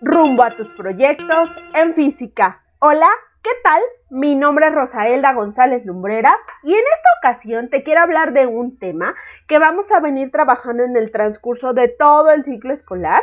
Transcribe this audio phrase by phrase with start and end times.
[0.00, 2.62] rumbo a tus proyectos en física.
[2.78, 3.08] Hola,
[3.42, 3.82] ¿qué tal?
[4.08, 8.78] Mi nombre es Rosaelda González Lumbreras y en esta ocasión te quiero hablar de un
[8.78, 9.14] tema
[9.46, 13.22] que vamos a venir trabajando en el transcurso de todo el ciclo escolar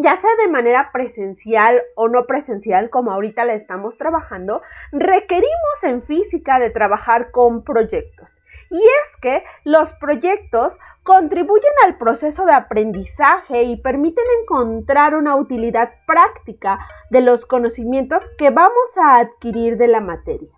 [0.00, 6.02] ya sea de manera presencial o no presencial, como ahorita le estamos trabajando, requerimos en
[6.02, 8.42] física de trabajar con proyectos.
[8.70, 15.92] Y es que los proyectos contribuyen al proceso de aprendizaje y permiten encontrar una utilidad
[16.06, 16.78] práctica
[17.10, 20.52] de los conocimientos que vamos a adquirir de la materia.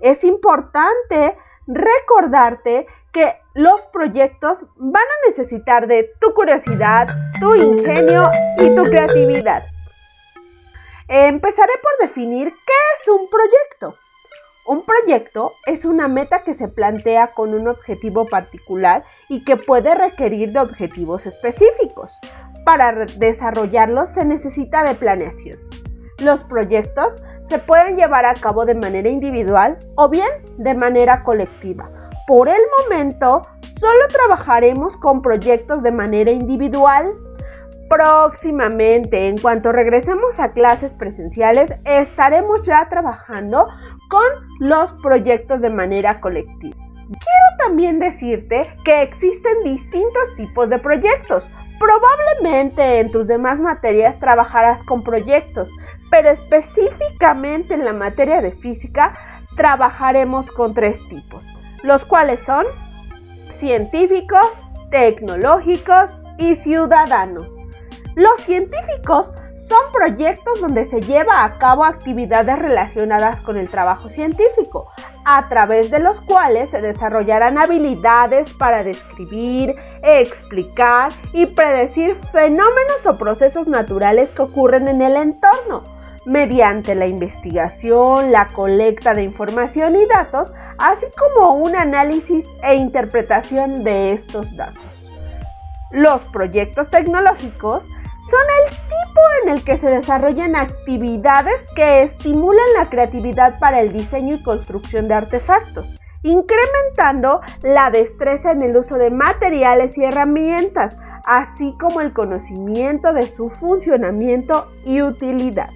[0.00, 7.06] Es importante recordarte que los proyectos van a necesitar de tu curiosidad,
[7.40, 9.64] tu ingenio y tu creatividad.
[11.08, 13.98] Empezaré por definir qué es un proyecto.
[14.66, 19.94] Un proyecto es una meta que se plantea con un objetivo particular y que puede
[19.94, 22.18] requerir de objetivos específicos.
[22.64, 25.58] Para desarrollarlos se necesita de planeación.
[26.18, 31.90] Los proyectos se pueden llevar a cabo de manera individual o bien de manera colectiva
[32.26, 33.42] por el momento,
[33.78, 37.12] solo trabajaremos con proyectos de manera individual.
[37.88, 43.68] Próximamente, en cuanto regresemos a clases presenciales, estaremos ya trabajando
[44.08, 44.24] con
[44.60, 46.76] los proyectos de manera colectiva.
[46.76, 51.50] Quiero también decirte que existen distintos tipos de proyectos.
[51.78, 55.70] Probablemente en tus demás materias trabajarás con proyectos,
[56.10, 59.14] pero específicamente en la materia de física
[59.56, 61.44] trabajaremos con tres tipos
[61.84, 62.64] los cuales son
[63.50, 64.46] científicos,
[64.90, 67.63] tecnológicos y ciudadanos.
[68.14, 74.88] Los científicos son proyectos donde se lleva a cabo actividades relacionadas con el trabajo científico,
[75.24, 83.18] a través de los cuales se desarrollarán habilidades para describir, explicar y predecir fenómenos o
[83.18, 85.82] procesos naturales que ocurren en el entorno
[86.24, 93.82] mediante la investigación, la colecta de información y datos, así como un análisis e interpretación
[93.82, 94.82] de estos datos.
[95.90, 97.88] Los proyectos tecnológicos
[98.30, 103.92] son el tipo en el que se desarrollan actividades que estimulan la creatividad para el
[103.92, 110.96] diseño y construcción de artefactos, incrementando la destreza en el uso de materiales y herramientas,
[111.26, 115.70] así como el conocimiento de su funcionamiento y utilidad.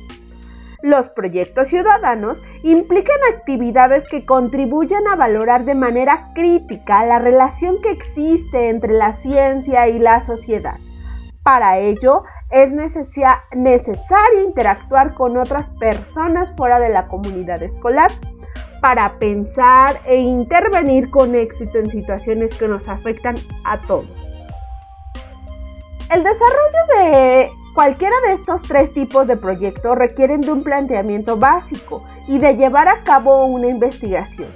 [0.80, 7.90] Los proyectos ciudadanos implican actividades que contribuyen a valorar de manera crítica la relación que
[7.90, 10.76] existe entre la ciencia y la sociedad.
[11.42, 18.10] Para ello, es necesario interactuar con otras personas fuera de la comunidad escolar
[18.80, 24.10] para pensar e intervenir con éxito en situaciones que nos afectan a todos.
[26.10, 32.02] El desarrollo de Cualquiera de estos tres tipos de proyectos requieren de un planteamiento básico
[32.26, 34.48] y de llevar a cabo una investigación.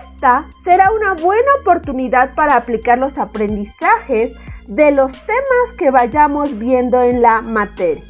[0.00, 4.32] Esta será una buena oportunidad para aplicar los aprendizajes
[4.66, 8.04] de los temas que vayamos viendo en la materia.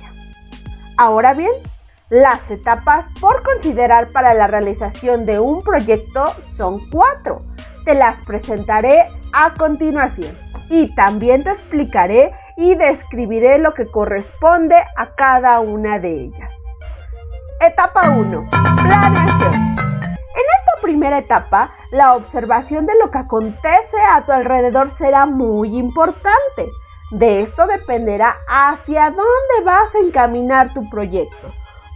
[0.96, 1.52] Ahora bien,
[2.10, 7.42] las etapas por considerar para la realización de un proyecto son cuatro.
[7.84, 10.36] Te las presentaré a continuación
[10.70, 16.54] y también te explicaré y describiré lo que corresponde a cada una de ellas.
[17.60, 18.48] Etapa 1.
[18.50, 19.54] Planeación.
[19.54, 25.76] En esta primera etapa, la observación de lo que acontece a tu alrededor será muy
[25.78, 26.68] importante.
[27.10, 31.48] De esto dependerá hacia dónde vas a encaminar tu proyecto.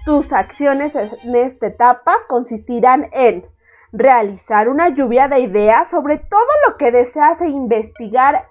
[0.05, 3.47] Tus acciones en esta etapa consistirán en
[3.93, 8.49] realizar una lluvia de ideas sobre todo lo que deseas investigar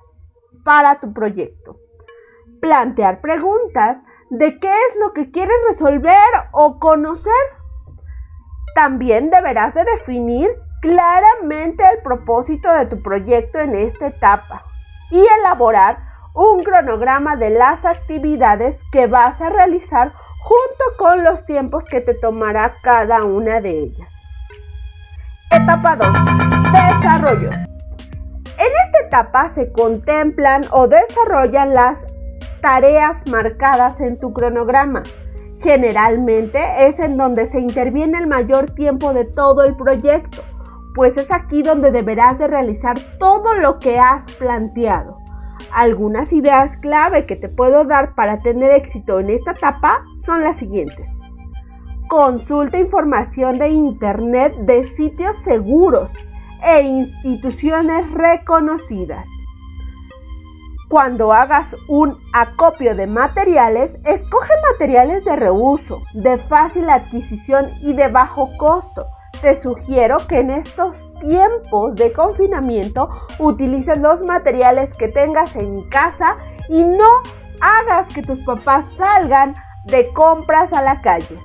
[0.63, 1.79] para tu proyecto
[2.59, 3.99] plantear preguntas
[4.29, 6.17] de qué es lo que quieres resolver
[6.51, 7.33] o conocer.
[8.77, 10.51] También deberás de definir
[10.81, 14.65] claramente el propósito de tu proyecto en esta etapa
[15.09, 15.97] y elaborar
[16.35, 20.11] un cronograma de las actividades que vas a realizar
[20.43, 24.13] junto con los tiempos que te tomará cada una de ellas.
[25.49, 26.07] Etapa 2.
[26.71, 27.49] Desarrollo.
[28.59, 32.05] En esta etapa se contemplan o desarrollan las
[32.61, 35.01] tareas marcadas en tu cronograma.
[35.67, 40.41] Generalmente es en donde se interviene el mayor tiempo de todo el proyecto,
[40.95, 45.17] pues es aquí donde deberás de realizar todo lo que has planteado.
[45.73, 50.55] Algunas ideas clave que te puedo dar para tener éxito en esta etapa son las
[50.55, 51.11] siguientes.
[52.07, 56.13] Consulta información de Internet de sitios seguros
[56.63, 59.27] e instituciones reconocidas.
[60.89, 68.07] Cuando hagas un acopio de materiales, escoge materiales de reuso, de fácil adquisición y de
[68.07, 69.07] bajo costo.
[69.41, 76.37] Te sugiero que en estos tiempos de confinamiento utilices los materiales que tengas en casa
[76.69, 77.09] y no
[77.59, 79.55] hagas que tus papás salgan
[79.87, 81.37] de compras a la calle.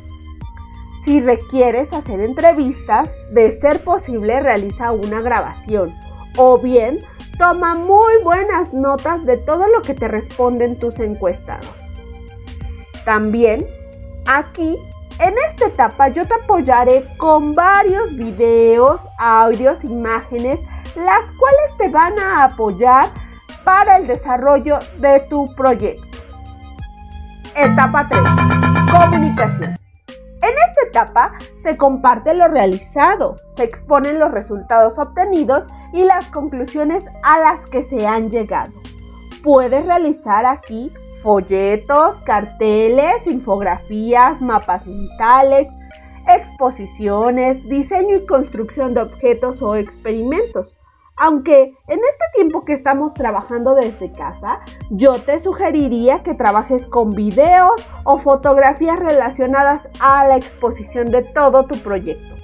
[1.04, 5.92] Si requieres hacer entrevistas, de ser posible realiza una grabación
[6.36, 7.00] o bien
[7.38, 11.74] toma muy buenas notas de todo lo que te responden tus encuestados.
[13.04, 13.66] También
[14.26, 14.78] aquí
[15.18, 20.60] en esta etapa yo te apoyaré con varios videos, audios, imágenes,
[20.96, 23.08] las cuales te van a apoyar
[23.64, 26.06] para el desarrollo de tu proyecto.
[27.54, 28.22] Etapa 3.
[28.90, 29.76] Comunicación.
[30.42, 37.04] En esta etapa se comparte lo realizado, se exponen los resultados obtenidos y las conclusiones
[37.22, 38.72] a las que se han llegado.
[39.42, 40.92] Puedes realizar aquí
[41.22, 45.68] folletos, carteles, infografías, mapas mentales,
[46.28, 50.76] exposiciones, diseño y construcción de objetos o experimentos.
[51.16, 54.60] Aunque en este tiempo que estamos trabajando desde casa,
[54.90, 61.66] yo te sugeriría que trabajes con videos o fotografías relacionadas a la exposición de todo
[61.66, 62.34] tu proyecto.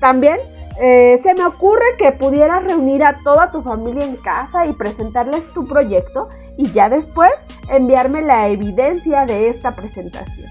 [0.00, 0.38] También
[0.80, 5.52] eh, se me ocurre que pudieras reunir a toda tu familia en casa y presentarles
[5.52, 7.32] tu proyecto y ya después
[7.68, 10.50] enviarme la evidencia de esta presentación.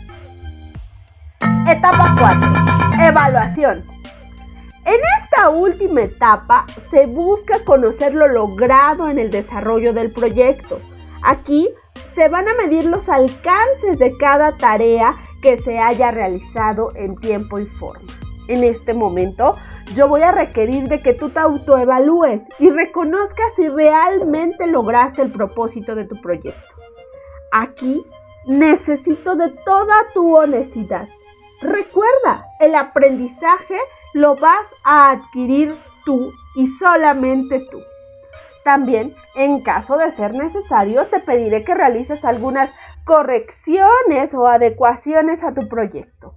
[1.68, 3.08] Etapa 4.
[3.08, 3.84] Evaluación.
[4.84, 10.80] En esta última etapa se busca conocer lo logrado en el desarrollo del proyecto.
[11.24, 11.70] Aquí
[12.12, 17.60] se van a medir los alcances de cada tarea que se haya realizado en tiempo
[17.60, 18.12] y forma.
[18.48, 19.56] En este momento
[19.96, 25.32] yo voy a requerir de que tú te autoevalúes y reconozcas si realmente lograste el
[25.32, 26.76] propósito de tu proyecto.
[27.52, 28.06] Aquí
[28.46, 31.08] necesito de toda tu honestidad.
[31.62, 33.78] Recuerda, el aprendizaje
[34.14, 37.82] lo vas a adquirir tú y solamente tú.
[38.64, 42.72] También, en caso de ser necesario, te pediré que realices algunas
[43.06, 46.36] correcciones o adecuaciones a tu proyecto.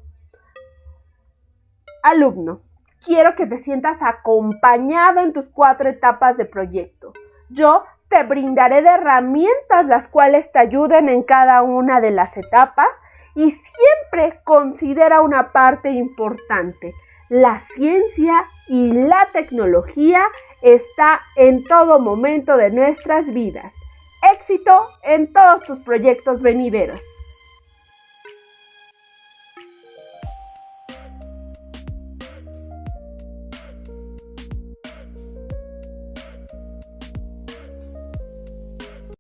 [2.03, 2.63] Alumno,
[3.05, 7.13] quiero que te sientas acompañado en tus cuatro etapas de proyecto.
[7.51, 12.89] Yo te brindaré de herramientas las cuales te ayuden en cada una de las etapas
[13.35, 16.95] y siempre considera una parte importante
[17.29, 20.23] la ciencia y la tecnología
[20.63, 23.73] está en todo momento de nuestras vidas.
[24.35, 27.01] Éxito en todos tus proyectos venideros.